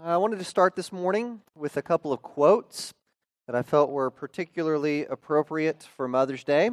[0.00, 2.94] I wanted to start this morning with a couple of quotes
[3.48, 6.70] that I felt were particularly appropriate for Mother's Day.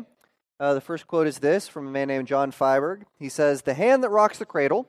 [0.59, 3.01] Uh, the first quote is this from a man named John Fiebig.
[3.17, 4.87] He says, The hand that rocks the cradle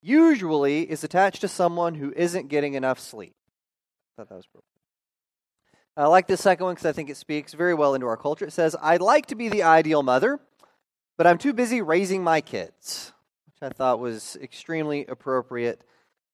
[0.00, 3.34] usually is attached to someone who isn't getting enough sleep.
[4.12, 4.64] I thought that was appropriate.
[5.96, 8.44] I like this second one because I think it speaks very well into our culture.
[8.44, 10.38] It says, I'd like to be the ideal mother,
[11.16, 13.12] but I'm too busy raising my kids,
[13.46, 15.82] which I thought was extremely appropriate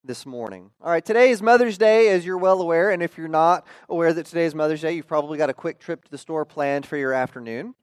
[0.05, 0.69] this morning.
[0.81, 4.11] All right, today is Mother's Day, as you're well aware, and if you're not aware
[4.11, 6.85] that today is Mother's Day, you've probably got a quick trip to the store planned
[6.85, 7.73] for your afternoon.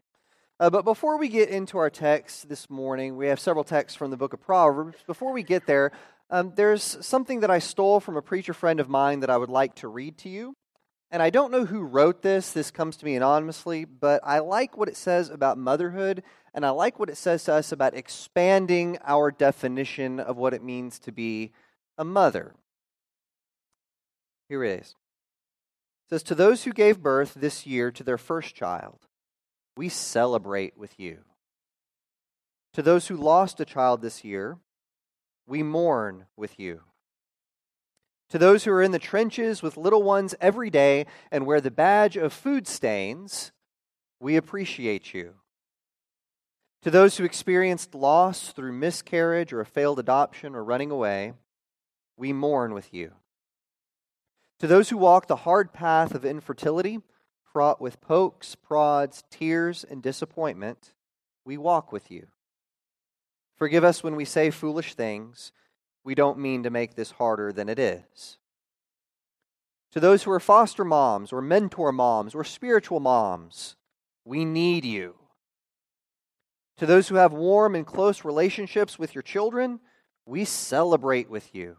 [0.59, 4.11] Uh, but before we get into our text this morning, we have several texts from
[4.11, 4.99] the book of Proverbs.
[5.07, 5.93] Before we get there,
[6.29, 9.49] um, there's something that I stole from a preacher friend of mine that I would
[9.49, 10.55] like to read to you.
[11.11, 14.77] And I don't know who wrote this, this comes to me anonymously, but I like
[14.77, 18.99] what it says about motherhood, and I like what it says to us about expanding
[19.05, 21.53] our definition of what it means to be
[22.01, 22.55] a mother.
[24.49, 24.89] Here it is.
[24.89, 29.01] It says, To those who gave birth this year to their first child,
[29.77, 31.19] we celebrate with you.
[32.73, 34.57] To those who lost a child this year,
[35.47, 36.81] we mourn with you.
[38.31, 41.71] To those who are in the trenches with little ones every day and wear the
[41.71, 43.53] badge of food stains,
[44.19, 45.35] we appreciate you.
[46.83, 51.35] To those who experienced loss through miscarriage or a failed adoption or running away,
[52.21, 53.13] we mourn with you.
[54.59, 56.99] To those who walk the hard path of infertility,
[57.51, 60.93] fraught with pokes, prods, tears, and disappointment,
[61.47, 62.27] we walk with you.
[63.57, 65.53] Forgive us when we say foolish things
[66.05, 68.39] we don't mean to make this harder than it is.
[69.93, 73.77] To those who are foster moms or mentor moms or spiritual moms,
[74.25, 75.15] we need you.
[76.77, 79.81] To those who have warm and close relationships with your children,
[80.27, 81.79] we celebrate with you.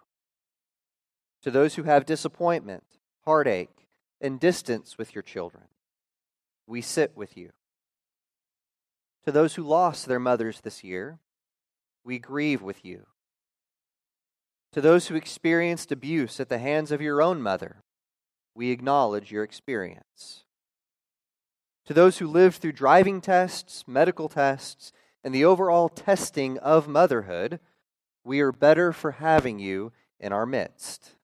[1.43, 2.83] To those who have disappointment,
[3.25, 3.87] heartache,
[4.19, 5.63] and distance with your children,
[6.67, 7.51] we sit with you.
[9.25, 11.19] To those who lost their mothers this year,
[12.03, 13.07] we grieve with you.
[14.73, 17.83] To those who experienced abuse at the hands of your own mother,
[18.55, 20.43] we acknowledge your experience.
[21.85, 24.91] To those who lived through driving tests, medical tests,
[25.23, 27.59] and the overall testing of motherhood,
[28.23, 31.15] we are better for having you in our midst.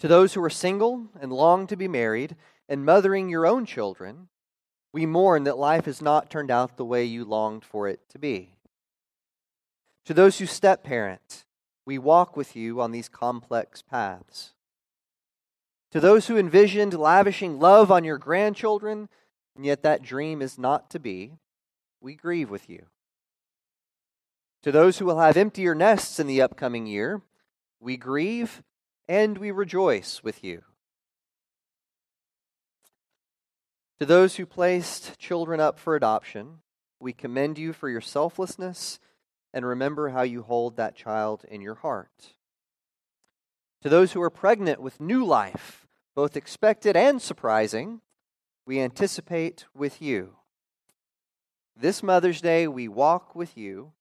[0.00, 2.36] To those who are single and long to be married
[2.68, 4.28] and mothering your own children,
[4.92, 8.18] we mourn that life has not turned out the way you longed for it to
[8.18, 8.56] be.
[10.04, 11.44] To those who step parent
[11.86, 14.52] we walk with you on these complex paths.
[15.92, 19.08] To those who envisioned lavishing love on your grandchildren,
[19.54, 21.38] and yet that dream is not to be,
[22.00, 22.86] we grieve with you.
[24.64, 27.22] To those who will have emptier nests in the upcoming year,
[27.80, 28.62] we grieve
[29.08, 30.62] and we rejoice with you.
[33.98, 36.58] To those who placed children up for adoption,
[37.00, 38.98] we commend you for your selflessness
[39.54, 42.34] and remember how you hold that child in your heart.
[43.82, 48.00] To those who are pregnant with new life, both expected and surprising,
[48.66, 50.36] we anticipate with you.
[51.78, 53.92] This Mother's Day, we walk with you.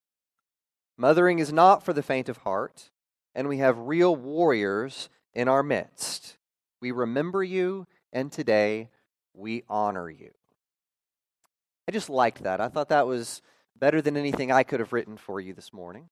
[0.97, 2.89] Mothering is not for the faint of heart,
[3.35, 6.37] and we have real warriors in our midst.
[6.81, 8.89] We remember you, and today
[9.33, 10.31] we honor you.
[11.87, 12.61] I just liked that.
[12.61, 13.41] I thought that was
[13.77, 16.09] better than anything I could have written for you this morning.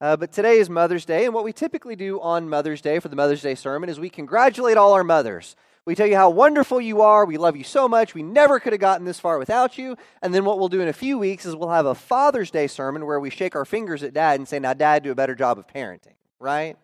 [0.00, 3.08] Uh, but today is Mother's Day, and what we typically do on Mother's Day for
[3.08, 5.56] the Mother's Day sermon is we congratulate all our mothers.
[5.84, 7.24] We tell you how wonderful you are.
[7.24, 8.14] We love you so much.
[8.14, 9.96] We never could have gotten this far without you.
[10.20, 12.66] And then what we'll do in a few weeks is we'll have a Father's Day
[12.66, 15.34] sermon where we shake our fingers at dad and say, Now, dad, do a better
[15.34, 16.76] job of parenting, right?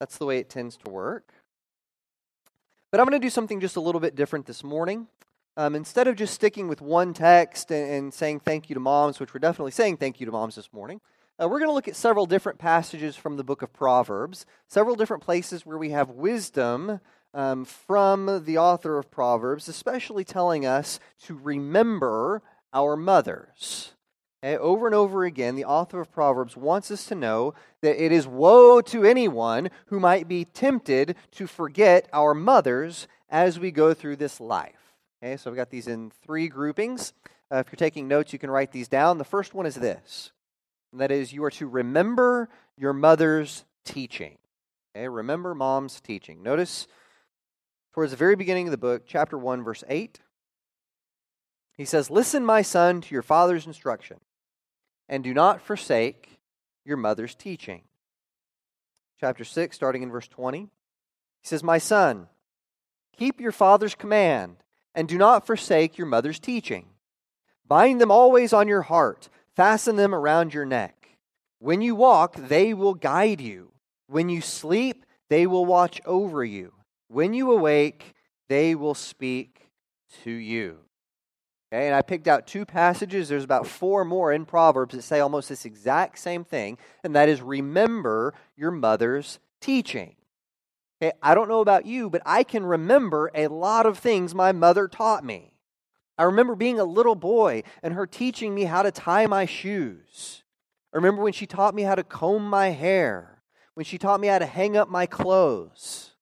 [0.00, 1.32] That's the way it tends to work.
[2.90, 5.08] But I'm going to do something just a little bit different this morning.
[5.56, 9.18] Um, instead of just sticking with one text and, and, saying thank you to moms,
[9.18, 11.00] which we're definitely saying thank you to moms this morning,
[11.40, 14.94] uh, we're going to look at several different passages from the book of Proverbs, several
[14.94, 17.00] different places where we have wisdom
[17.34, 22.42] um, from the author of Proverbs, especially telling us to remember
[22.72, 23.92] our mothers.
[24.42, 28.26] Over and over again, the author of Proverbs wants us to know that it is
[28.26, 34.16] woe to anyone who might be tempted to forget our mothers as we go through
[34.16, 34.94] this life.
[35.20, 37.12] Okay, so I've got these in three groupings.
[37.52, 39.18] Uh, if you're taking notes, you can write these down.
[39.18, 40.30] The first one is this,
[40.92, 44.38] and that is you are to remember your mother's teaching.
[44.94, 46.44] Okay, remember mom's teaching.
[46.44, 46.86] Notice
[47.92, 50.20] towards the very beginning of the book, chapter 1, verse 8,
[51.76, 54.18] he says, Listen, my son, to your father's instruction,
[55.08, 56.40] and do not forsake
[56.84, 57.82] your mother's teaching.
[59.20, 60.60] chapter 6, starting in verse 20.
[60.60, 60.68] He
[61.42, 62.28] says, My son,
[63.16, 64.56] keep your father's command,
[64.94, 66.86] and do not forsake your mother's teaching.
[67.66, 71.18] Bind them always on your heart, fasten them around your neck.
[71.58, 73.72] When you walk, they will guide you.
[74.06, 76.72] When you sleep, they will watch over you.
[77.08, 78.14] When you awake,
[78.48, 79.70] they will speak
[80.24, 80.78] to you.
[81.70, 83.28] Okay, and I picked out two passages.
[83.28, 87.28] There's about four more in Proverbs that say almost this exact same thing, and that
[87.28, 90.16] is remember your mother's teaching.
[91.00, 94.50] Okay, I don't know about you, but I can remember a lot of things my
[94.50, 95.52] mother taught me.
[96.16, 100.42] I remember being a little boy and her teaching me how to tie my shoes.
[100.92, 103.42] I remember when she taught me how to comb my hair,
[103.74, 106.12] when she taught me how to hang up my clothes.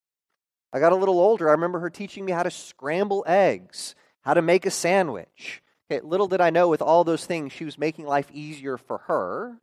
[0.73, 1.49] I got a little older.
[1.49, 3.95] I remember her teaching me how to scramble eggs
[4.27, 5.63] how to make a sandwich.
[5.89, 8.99] Okay, little did I know with all those things, she was making life easier for
[9.07, 9.57] her.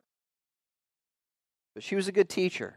[1.76, 2.74] But she was a good teacher.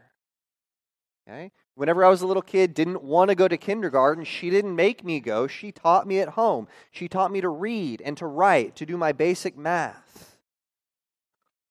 [1.25, 1.53] Okay?
[1.75, 5.05] Whenever I was a little kid, didn't want to go to kindergarten, she didn't make
[5.05, 5.47] me go.
[5.47, 6.67] She taught me at home.
[6.91, 10.37] She taught me to read and to write, to do my basic math.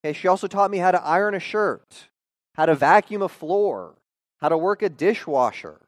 [0.03, 2.07] Okay, she also taught me how to iron a shirt,
[2.55, 3.99] how to vacuum a floor,
[4.37, 5.86] how to work a dishwasher.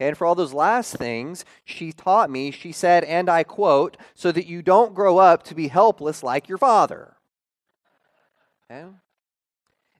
[0.00, 4.32] And for all those last things, she taught me, she said, and I quote, so
[4.32, 7.16] that you don't grow up to be helpless like your father.
[8.70, 8.86] Okay?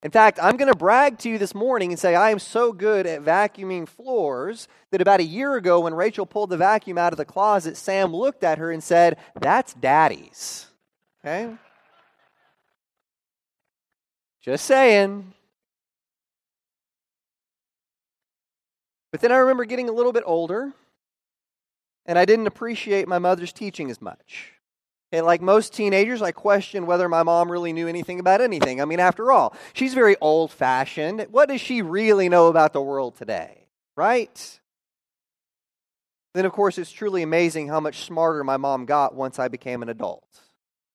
[0.02, 2.72] In fact, I'm going to brag to you this morning and say I am so
[2.72, 7.12] good at vacuuming floors that about a year ago, when Rachel pulled the vacuum out
[7.12, 10.68] of the closet, Sam looked at her and said, That's daddy's.
[11.22, 11.52] Okay?
[14.40, 15.34] Just saying.
[19.12, 20.72] But then I remember getting a little bit older,
[22.06, 24.52] and I didn't appreciate my mother's teaching as much.
[25.12, 28.80] And like most teenagers, I questioned whether my mom really knew anything about anything.
[28.80, 31.26] I mean, after all, she's very old fashioned.
[31.30, 33.66] What does she really know about the world today?
[33.96, 34.60] Right?
[36.32, 39.82] Then, of course, it's truly amazing how much smarter my mom got once I became
[39.82, 40.28] an adult.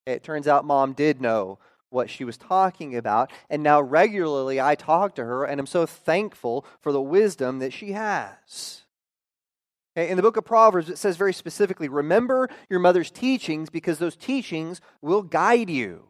[0.05, 1.59] It turns out mom did know
[1.89, 3.31] what she was talking about.
[3.49, 7.73] And now regularly I talk to her, and I'm so thankful for the wisdom that
[7.73, 8.83] she has.
[9.95, 14.17] In the book of Proverbs, it says very specifically remember your mother's teachings because those
[14.17, 16.09] teachings will guide you.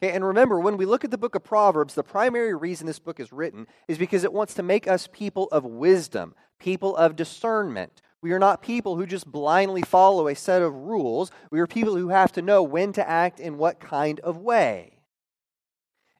[0.00, 3.18] And remember, when we look at the book of Proverbs, the primary reason this book
[3.18, 8.00] is written is because it wants to make us people of wisdom, people of discernment.
[8.22, 11.32] We are not people who just blindly follow a set of rules.
[11.50, 14.97] We are people who have to know when to act in what kind of way.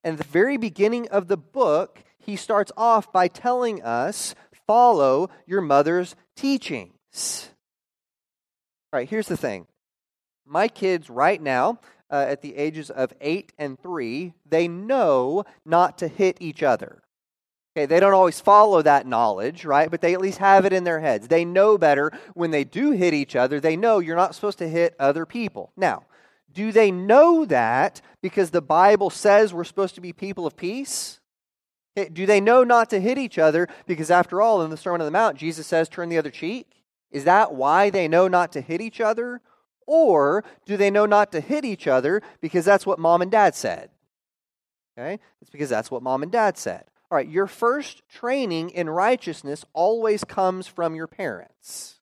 [0.05, 4.35] And the very beginning of the book, he starts off by telling us
[4.67, 7.51] follow your mother's teachings.
[8.93, 9.67] All right, here's the thing.
[10.47, 11.81] My kids, right now,
[12.11, 17.03] uh, at the ages of eight and three, they know not to hit each other.
[17.77, 19.91] Okay, they don't always follow that knowledge, right?
[19.91, 21.29] But they at least have it in their heads.
[21.29, 23.61] They know better when they do hit each other.
[23.61, 25.71] They know you're not supposed to hit other people.
[25.77, 26.05] Now,
[26.53, 31.21] do they know that because the Bible says we're supposed to be people of peace?
[31.97, 35.01] Eh, do they know not to hit each other because, after all, in the Sermon
[35.01, 36.85] on the Mount, Jesus says, turn the other cheek?
[37.11, 39.41] Is that why they know not to hit each other?
[39.87, 43.55] Or do they know not to hit each other because that's what mom and dad
[43.55, 43.91] said?
[44.99, 45.19] Okay?
[45.41, 46.85] It's because that's what mom and dad said.
[47.11, 51.98] All right, your first training in righteousness always comes from your parents.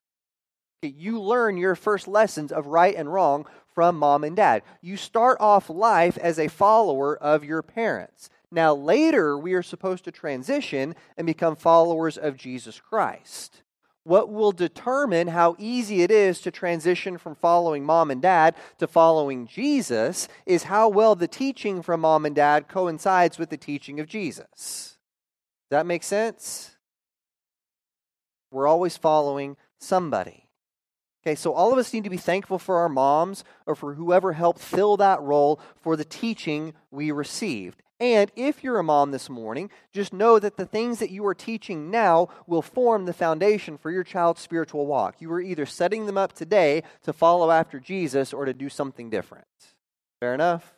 [0.81, 4.61] You learn your first lessons of right and wrong from mom and dad.
[4.81, 8.29] You start off life as a follower of your parents.
[8.51, 13.63] Now, later, we are supposed to transition and become followers of Jesus Christ.
[14.03, 18.87] What will determine how easy it is to transition from following mom and dad to
[18.87, 23.99] following Jesus is how well the teaching from mom and dad coincides with the teaching
[23.99, 24.97] of Jesus.
[25.69, 26.77] Does that make sense?
[28.49, 30.46] We're always following somebody.
[31.23, 34.33] Okay, so all of us need to be thankful for our moms or for whoever
[34.33, 37.81] helped fill that role for the teaching we received.
[37.99, 41.33] And if you're a mom this morning, just know that the things that you are
[41.33, 45.15] teaching now will form the foundation for your child's spiritual walk.
[45.19, 49.09] You are either setting them up today to follow after Jesus or to do something
[49.09, 49.47] different.
[50.19, 50.75] Fair enough?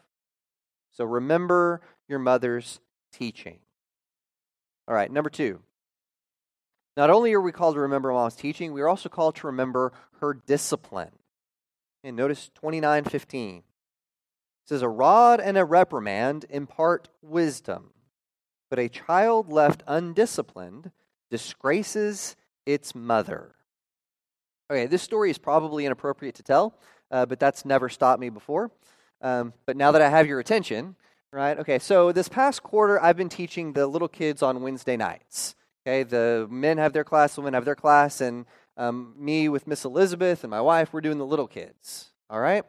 [0.91, 2.79] So remember your mother's
[3.11, 3.59] teaching.
[4.87, 5.59] All right, number two.
[6.97, 9.93] Not only are we called to remember mom's teaching, we are also called to remember
[10.19, 11.11] her discipline.
[12.03, 13.57] And notice 29:15.
[13.57, 13.63] It
[14.65, 17.93] says a rod and a reprimand impart wisdom,
[18.69, 20.91] but a child left undisciplined
[21.29, 23.55] disgraces its mother.
[24.71, 26.77] Okay, this story is probably inappropriate to tell,
[27.09, 28.71] uh, but that's never stopped me before.
[29.21, 30.95] Um, but now that I have your attention,
[31.31, 31.59] Right?
[31.59, 35.55] Okay, so this past quarter, I've been teaching the little kids on Wednesday nights.
[35.85, 38.45] Okay, the men have their class, the women have their class, and
[38.77, 42.11] um, me with Miss Elizabeth and my wife, we're doing the little kids.
[42.29, 42.63] All right?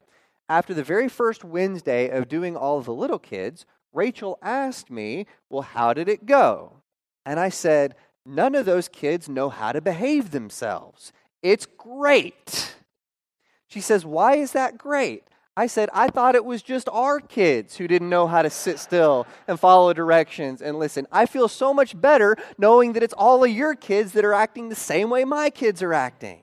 [0.49, 5.27] After the very first Wednesday of doing all of the little kids, Rachel asked me,
[5.49, 6.83] Well, how did it go?
[7.25, 7.95] And I said,
[8.27, 11.13] None of those kids know how to behave themselves.
[11.43, 12.75] It's great.
[13.69, 15.25] She says, Why is that great?
[15.57, 18.79] I said, I thought it was just our kids who didn't know how to sit
[18.79, 21.07] still and follow directions and listen.
[21.11, 24.69] I feel so much better knowing that it's all of your kids that are acting
[24.69, 26.43] the same way my kids are acting.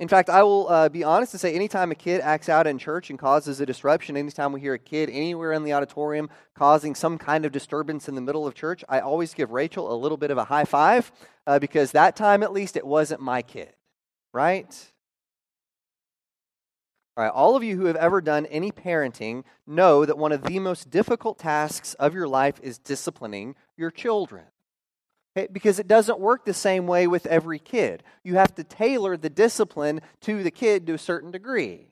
[0.00, 2.78] In fact, I will uh, be honest and say anytime a kid acts out in
[2.78, 6.94] church and causes a disruption, anytime we hear a kid anywhere in the auditorium causing
[6.94, 10.16] some kind of disturbance in the middle of church, I always give Rachel a little
[10.16, 11.12] bit of a high five
[11.46, 13.74] uh, because that time at least it wasn't my kid,
[14.32, 14.74] right?
[17.16, 20.44] All right, all of you who have ever done any parenting know that one of
[20.44, 24.44] the most difficult tasks of your life is disciplining your children.
[25.36, 25.48] Okay?
[25.50, 28.02] Because it doesn't work the same way with every kid.
[28.22, 31.88] You have to tailor the discipline to the kid to a certain degree.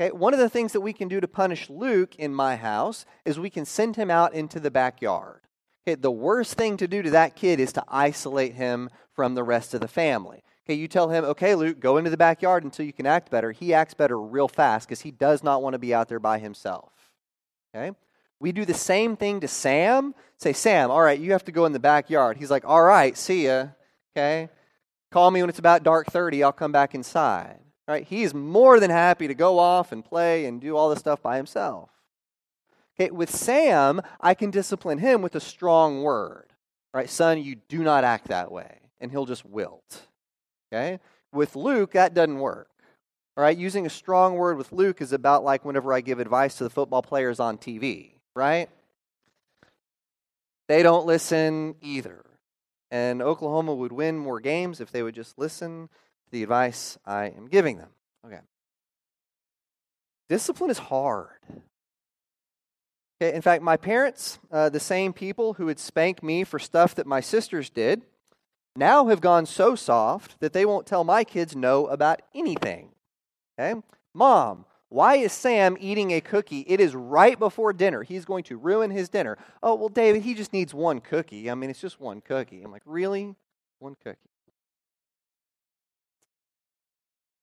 [0.00, 0.12] Okay?
[0.12, 3.38] One of the things that we can do to punish Luke in my house is
[3.38, 5.40] we can send him out into the backyard.
[5.86, 5.94] Okay?
[5.94, 9.74] The worst thing to do to that kid is to isolate him from the rest
[9.74, 10.42] of the family.
[10.66, 13.52] Okay, you tell him, okay, Luke, go into the backyard until you can act better.
[13.52, 16.40] He acts better real fast because he does not want to be out there by
[16.40, 16.92] himself.
[17.74, 17.92] Okay?
[18.40, 20.12] We do the same thing to Sam.
[20.38, 22.36] Say, Sam, all right, you have to go in the backyard.
[22.36, 23.68] He's like, all right, see ya.
[24.12, 24.48] Okay?
[25.12, 26.42] Call me when it's about dark 30.
[26.42, 27.60] I'll come back inside.
[27.86, 28.04] Right?
[28.04, 31.36] He's more than happy to go off and play and do all this stuff by
[31.36, 31.90] himself.
[32.98, 36.52] Okay, with Sam, I can discipline him with a strong word.
[36.92, 38.80] Right, son, you do not act that way.
[39.00, 40.06] And he'll just wilt.
[40.72, 41.00] Okay?
[41.32, 42.68] With Luke, that doesn't work.
[43.36, 46.56] All right, using a strong word with Luke is about like whenever I give advice
[46.56, 48.70] to the football players on TV, right?
[50.68, 52.24] They don't listen either.
[52.90, 57.26] And Oklahoma would win more games if they would just listen to the advice I
[57.26, 57.90] am giving them.
[58.24, 58.40] Okay.
[60.28, 61.38] Discipline is hard.
[63.20, 66.94] Okay, in fact, my parents, uh, the same people who would spank me for stuff
[66.96, 68.02] that my sisters did,
[68.76, 72.90] now have gone so soft that they won't tell my kids no about anything.
[73.58, 73.80] Okay?
[74.14, 76.64] Mom, why is Sam eating a cookie?
[76.68, 78.02] It is right before dinner.
[78.02, 79.36] He's going to ruin his dinner.
[79.62, 81.50] Oh, well, David, he just needs one cookie.
[81.50, 82.62] I mean, it's just one cookie.
[82.62, 83.34] I'm like, really?
[83.78, 84.18] One cookie.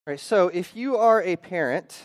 [0.05, 2.01] All right, so if you are a parent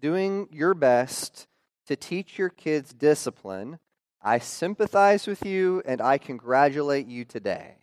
[0.00, 1.46] doing your best
[1.86, 3.78] to teach your kids discipline,
[4.22, 7.76] I sympathize with you and I congratulate you today.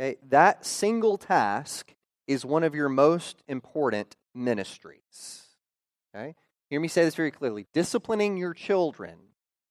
[0.00, 0.16] Okay?
[0.28, 1.94] That single task
[2.26, 5.42] is one of your most important ministries.
[6.14, 6.34] Okay?
[6.70, 7.66] Hear me say this very clearly.
[7.72, 9.16] Disciplining your children,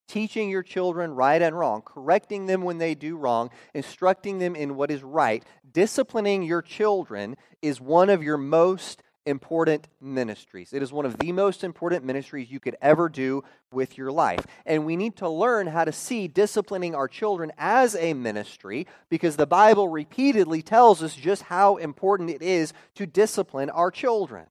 [0.07, 4.75] teaching your children right and wrong, correcting them when they do wrong, instructing them in
[4.75, 10.72] what is right, disciplining your children is one of your most important ministries.
[10.72, 14.46] It is one of the most important ministries you could ever do with your life.
[14.65, 19.36] And we need to learn how to see disciplining our children as a ministry because
[19.36, 24.46] the Bible repeatedly tells us just how important it is to discipline our children.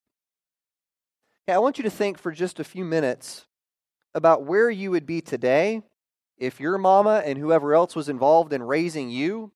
[1.49, 3.47] Okay, I want you to think for just a few minutes
[4.15, 5.83] about where you would be today
[6.37, 9.53] if your mama and whoever else was involved in raising you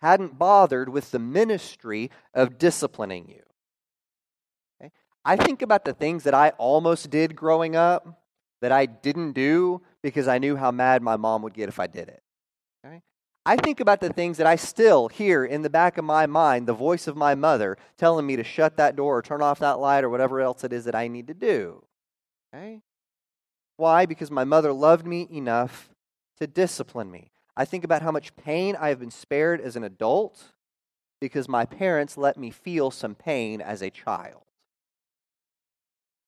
[0.00, 3.42] hadn't bothered with the ministry of disciplining you.
[5.24, 8.22] I think about the things that I almost did growing up
[8.60, 11.86] that I didn't do because I knew how mad my mom would get if I
[11.86, 12.22] did it.
[12.84, 13.02] Okay?
[13.44, 16.66] I think about the things that I still hear in the back of my mind,
[16.66, 19.78] the voice of my mother telling me to shut that door or turn off that
[19.78, 21.84] light or whatever else it is that I need to do.
[22.54, 22.80] Okay?
[23.76, 24.06] Why?
[24.06, 25.90] Because my mother loved me enough
[26.38, 27.30] to discipline me.
[27.56, 30.52] I think about how much pain I have been spared as an adult
[31.20, 34.42] because my parents let me feel some pain as a child.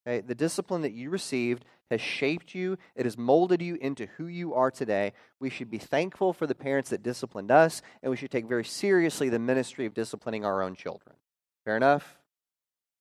[0.06, 0.20] Okay?
[0.20, 4.54] The discipline that you received has shaped you, it has molded you into who you
[4.54, 5.12] are today.
[5.38, 8.64] We should be thankful for the parents that disciplined us, and we should take very
[8.64, 11.16] seriously the ministry of disciplining our own children.
[11.64, 12.18] Fair enough?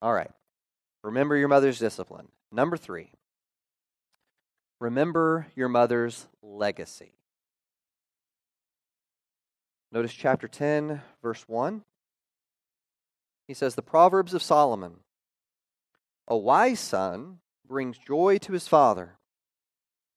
[0.02, 0.32] All right.
[1.04, 2.28] Remember your mother's discipline.
[2.52, 3.10] Number three,
[4.80, 7.14] remember your mother's legacy.
[9.92, 11.84] Notice chapter 10, verse 1.
[13.48, 15.03] He says, The Proverbs of Solomon
[16.28, 19.18] a wise son brings joy to his father,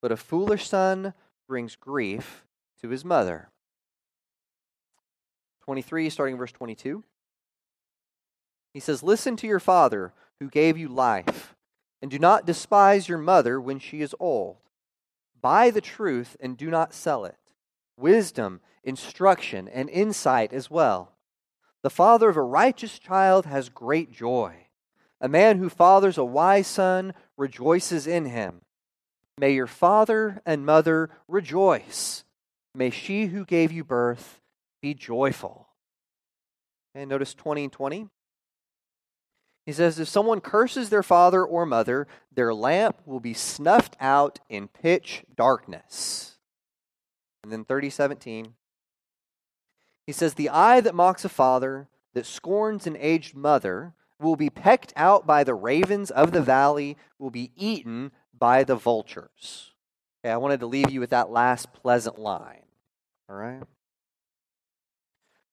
[0.00, 1.14] but a foolish son
[1.48, 2.44] brings grief
[2.80, 3.50] to his mother.
[5.62, 7.02] 23, starting verse 22.
[8.72, 11.54] He says, Listen to your father who gave you life,
[12.02, 14.58] And do not despise your mother when she is old.
[15.40, 17.38] Buy the truth and do not sell it.
[17.96, 21.12] Wisdom, instruction, and insight as well.
[21.82, 24.65] The father of a righteous child has great joy.
[25.20, 28.62] A man who fathers a wise son rejoices in him.
[29.38, 32.24] May your father and mother rejoice.
[32.74, 34.40] May she who gave you birth
[34.82, 35.68] be joyful.
[36.94, 38.08] And notice 20 and 20.
[39.66, 44.38] He says, If someone curses their father or mother, their lamp will be snuffed out
[44.48, 46.36] in pitch darkness.
[47.42, 48.54] And then 3017.
[50.06, 54.50] He says, The eye that mocks a father, that scorns an aged mother, will be
[54.50, 59.72] pecked out by the ravens of the valley, will be eaten by the vultures.
[60.24, 62.62] Okay, I wanted to leave you with that last pleasant line.
[63.28, 63.62] All right?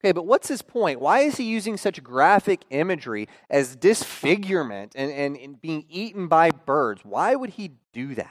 [0.03, 0.99] Okay, but what's his point?
[0.99, 6.51] Why is he using such graphic imagery as disfigurement and, and, and being eaten by
[6.51, 7.05] birds?
[7.05, 8.29] Why would he do that?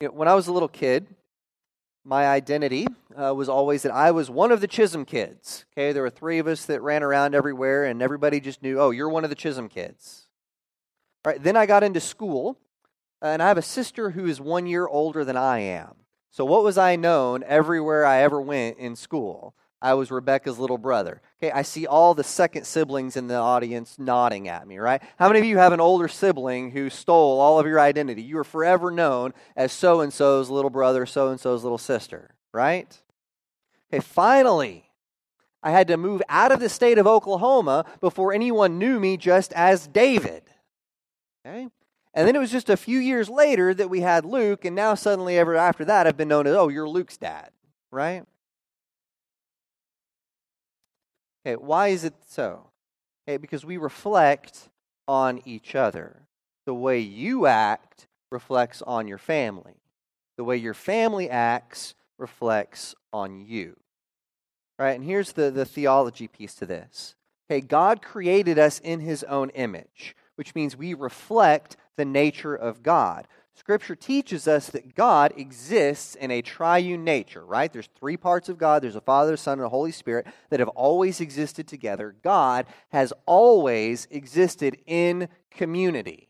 [0.00, 1.08] You know, when I was a little kid,
[2.04, 2.86] my identity
[3.20, 5.66] uh, was always that I was one of the Chisholm kids.
[5.72, 8.90] Okay, there were three of us that ran around everywhere, and everybody just knew, oh,
[8.90, 10.28] you're one of the Chisholm kids.
[11.24, 12.58] All right, then I got into school,
[13.20, 15.96] and I have a sister who is one year older than I am.
[16.30, 19.54] So, what was I known everywhere I ever went in school?
[19.80, 21.20] I was Rebecca's little brother.
[21.40, 25.00] Okay, I see all the second siblings in the audience nodding at me, right?
[25.18, 28.22] How many of you have an older sibling who stole all of your identity?
[28.22, 32.34] You are forever known as so and so's little brother, so and so's little sister,
[32.52, 33.00] right?
[33.92, 34.90] Okay, finally,
[35.62, 39.52] I had to move out of the state of Oklahoma before anyone knew me just
[39.52, 40.42] as David.
[41.46, 41.68] Okay?
[42.14, 44.94] And then it was just a few years later that we had Luke, and now
[44.94, 47.50] suddenly, ever after that, I've been known as, oh, you're Luke's dad,
[47.92, 48.24] right?
[51.48, 52.66] Okay, why is it so?
[53.26, 54.68] Okay, because we reflect
[55.06, 56.26] on each other.
[56.66, 59.80] The way you act reflects on your family.
[60.36, 63.78] The way your family acts reflects on you.
[64.78, 64.90] Right?
[64.90, 67.14] And here's the, the theology piece to this.
[67.50, 72.82] Okay, God created us in his own image, which means we reflect the nature of
[72.82, 73.26] God.
[73.58, 77.72] Scripture teaches us that God exists in a triune nature, right?
[77.72, 80.68] There's three parts of God there's a Father, Son, and a Holy Spirit that have
[80.68, 82.14] always existed together.
[82.22, 86.28] God has always existed in community.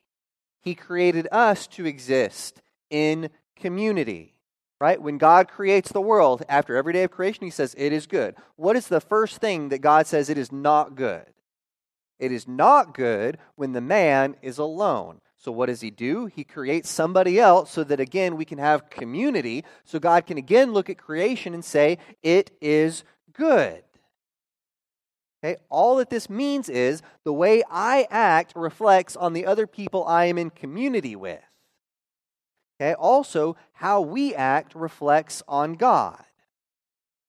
[0.62, 4.35] He created us to exist in community,
[4.81, 5.01] right?
[5.01, 8.37] When God creates the world, after every day of creation, He says, It is good.
[8.57, 11.27] What is the first thing that God says it is not good?
[12.19, 15.21] It is not good when the man is alone.
[15.38, 16.27] So, what does he do?
[16.27, 19.64] He creates somebody else so that again we can have community.
[19.85, 23.85] So, God can again look at creation and say, It is good.
[25.44, 25.61] Okay?
[25.68, 30.24] All that this means is the way I act reflects on the other people I
[30.24, 31.40] am in community with.
[32.81, 32.94] Okay?
[32.94, 36.24] Also, how we act reflects on God.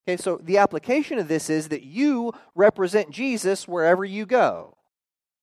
[0.07, 4.78] Okay, so the application of this is that you represent Jesus wherever you go.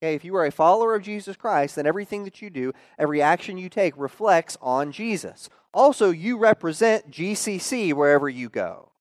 [0.02, 3.22] Okay, if you are a follower of Jesus Christ, then everything that you do, every
[3.22, 5.48] action you take reflects on Jesus.
[5.72, 8.92] Also, you represent GCC wherever you go.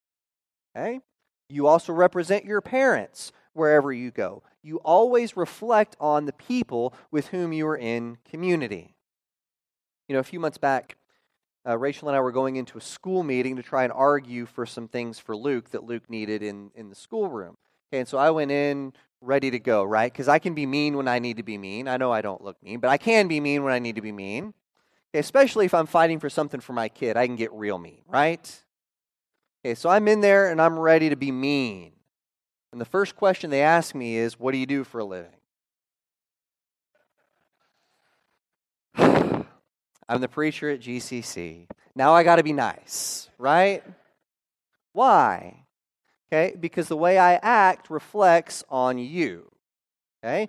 [0.74, 1.00] Okay?
[1.48, 4.42] You also represent your parents wherever you go.
[4.62, 8.96] You always reflect on the people with whom you are in community.
[10.08, 10.96] You know, a few months back,
[11.66, 14.66] uh, Rachel and I were going into a school meeting to try and argue for
[14.66, 17.56] some things for Luke that Luke needed in, in the schoolroom.
[17.90, 20.12] Okay, and so I went in ready to go, right?
[20.12, 21.88] Because I can be mean when I need to be mean.
[21.88, 24.02] I know I don't look mean, but I can be mean when I need to
[24.02, 24.54] be mean.
[25.12, 28.02] Okay, especially if I'm fighting for something for my kid, I can get real mean,
[28.06, 28.64] right?
[29.64, 31.92] Okay, so I'm in there and I'm ready to be mean.
[32.72, 35.30] And the first question they ask me is, What do you do for a living?
[40.08, 41.66] I'm the preacher at GCC.
[41.94, 43.82] Now I got to be nice, right?
[44.92, 45.65] Why?
[46.32, 46.56] Okay?
[46.58, 49.50] Because the way I act reflects on you.
[50.24, 50.48] Okay?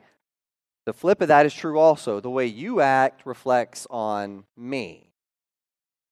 [0.86, 2.20] The flip of that is true also.
[2.20, 5.12] The way you act reflects on me.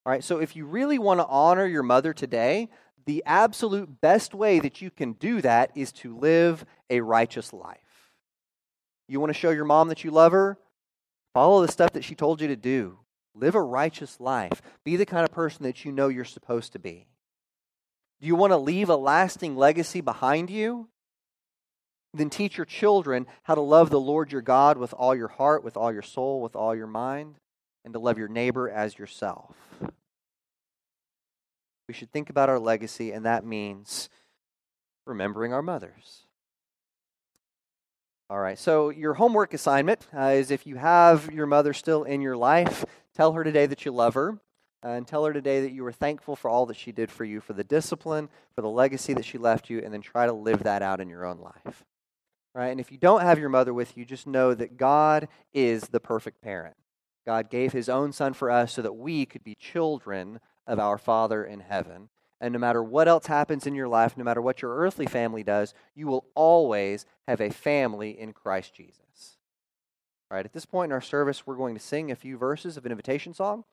[0.06, 2.70] All right, so if you really want to honor your mother today,
[3.06, 7.80] the absolute best way that you can do that is to live a righteous life.
[9.08, 10.58] You want to show your mom that you love her?
[11.34, 13.00] Follow the stuff that she told you to do.
[13.34, 14.62] Live a righteous life.
[14.84, 17.08] Be the kind of person that you know you're supposed to be.
[18.22, 20.88] Do you want to leave a lasting legacy behind you?
[22.14, 25.64] Then teach your children how to love the Lord your God with all your heart,
[25.64, 27.36] with all your soul, with all your mind,
[27.84, 29.54] and to love your neighbor as yourself.
[31.88, 34.10] We should think about our legacy, and that means
[35.06, 36.26] remembering our mothers.
[38.28, 38.58] All right.
[38.58, 42.84] So, your homework assignment uh, is if you have your mother still in your life,
[43.14, 44.40] tell her today that you love her.
[44.86, 47.26] Uh, and tell her today that you were thankful for all that she did for
[47.26, 50.34] you, for the discipline, for the legacy that she left you, and then try to
[50.34, 51.84] live that out in your own life.
[52.54, 52.68] Right?
[52.68, 56.00] And if you don't have your mother with you, just know that God is the
[56.00, 56.76] perfect parent.
[57.26, 61.00] God gave his own son for us so that we could be children of our
[61.00, 62.10] Father in heaven.
[62.40, 65.42] And no matter what else happens in your life, no matter what your earthly family
[65.44, 69.38] does, you will always have a family in Christ Jesus.
[70.30, 72.78] All right, at this point in our service, we're going to sing a few verses
[72.78, 73.64] of an invitation song.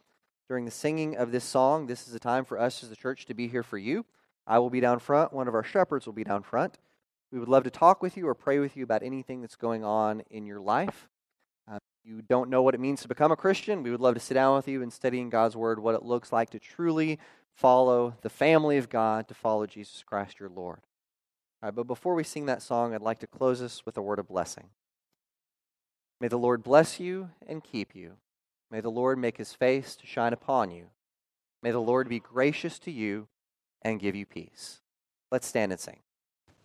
[0.48, 3.26] During the singing of this song, this is a time for us as the church
[3.26, 4.04] to be here for you.
[4.46, 6.78] I will be down front, one of our shepherds will be down front.
[7.30, 9.84] We would love to talk with you or pray with you about anything that's going
[9.84, 11.08] on in your life.
[11.70, 14.20] Uh, you don't know what it means to become a Christian, we would love to
[14.20, 17.18] sit down with you and study in God's Word what it looks like to truly
[17.54, 20.80] follow the family of God, to follow Jesus Christ your Lord.
[21.62, 24.02] All right, but before we sing that song, I'd like to close us with a
[24.02, 24.70] word of blessing.
[26.20, 28.14] May the Lord bless you and keep you.
[28.72, 30.86] May the Lord make his face to shine upon you.
[31.62, 33.28] May the Lord be gracious to you
[33.82, 34.80] and give you peace.
[35.30, 35.98] Let's stand and sing.